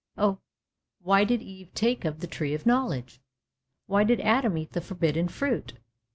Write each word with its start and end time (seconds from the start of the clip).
"Oh, 0.17 0.39
why 1.03 1.23
did 1.25 1.43
Eve 1.43 1.75
take 1.75 2.05
of 2.05 2.21
the 2.21 2.25
Tree 2.25 2.55
of 2.55 2.65
Knowledge! 2.65 3.21
Why 3.85 4.03
did 4.03 4.19
Adam 4.21 4.57
eat 4.57 4.71
the 4.71 4.81
forbidden 4.81 5.27
fruit! 5.27 5.73